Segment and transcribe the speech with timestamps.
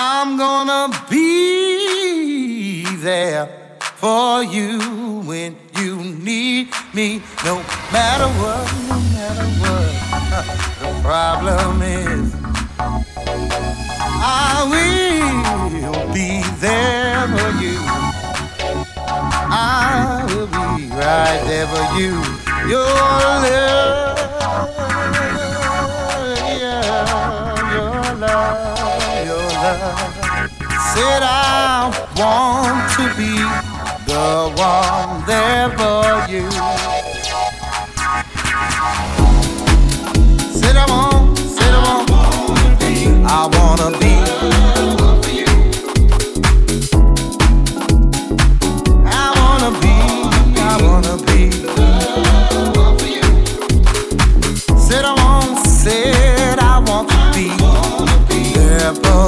[0.00, 3.46] I'm gonna be there
[3.96, 4.78] for you
[5.26, 7.20] when you need me.
[7.44, 7.56] No
[7.92, 9.90] matter what, no matter what
[10.82, 12.32] the problem is,
[14.22, 17.78] I will be there for you.
[19.50, 22.22] I will be right there for you.
[22.70, 24.08] Your love.
[30.98, 33.34] said I want to be
[34.10, 36.50] the one there for you.
[40.58, 42.10] Said I want, said I want,
[43.26, 44.14] I wanna be.
[49.06, 49.94] I wanna be,
[50.58, 51.40] I wanna be.
[54.86, 57.48] Said I want, said I want to be
[58.54, 59.27] there for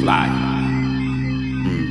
[0.00, 0.28] fly.
[1.66, 1.84] Mm.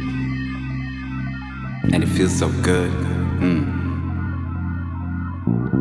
[1.94, 2.92] And it feels so good.
[3.40, 3.64] Mm.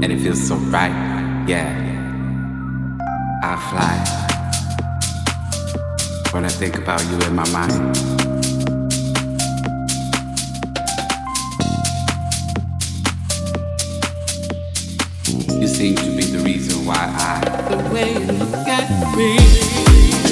[0.03, 1.45] And it feels so right.
[1.47, 1.73] Yeah.
[3.43, 3.97] I fly.
[6.33, 7.97] When I think about you in my mind.
[15.81, 17.41] seem to be the reason why I
[17.75, 20.30] the way you look at me.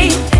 [0.00, 0.39] You